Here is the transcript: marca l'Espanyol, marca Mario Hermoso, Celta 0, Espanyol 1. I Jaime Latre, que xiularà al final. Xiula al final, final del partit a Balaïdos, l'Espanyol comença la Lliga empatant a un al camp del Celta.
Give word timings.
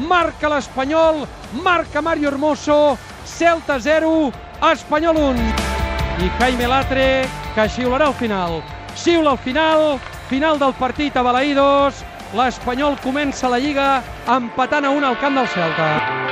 marca 0.00 0.48
l'Espanyol, 0.48 1.26
marca 1.62 2.00
Mario 2.00 2.28
Hermoso, 2.28 2.98
Celta 3.24 3.78
0, 3.80 4.32
Espanyol 4.72 5.16
1. 5.16 5.52
I 6.20 6.30
Jaime 6.38 6.66
Latre, 6.68 7.28
que 7.54 7.68
xiularà 7.68 8.10
al 8.10 8.14
final. 8.14 8.60
Xiula 8.96 9.36
al 9.36 9.38
final, 9.38 10.00
final 10.28 10.58
del 10.58 10.74
partit 10.80 11.16
a 11.16 11.24
Balaïdos, 11.24 12.04
l'Espanyol 12.36 12.98
comença 13.04 13.48
la 13.48 13.58
Lliga 13.58 14.02
empatant 14.28 14.84
a 14.84 14.90
un 14.90 15.04
al 15.04 15.18
camp 15.22 15.40
del 15.40 15.48
Celta. 15.48 16.29